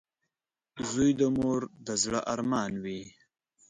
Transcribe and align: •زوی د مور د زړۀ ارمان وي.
•زوی 0.91 1.11
د 1.19 1.21
مور 1.37 1.61
د 1.85 1.87
زړۀ 2.03 2.19
ارمان 2.33 2.71
وي. 2.83 3.01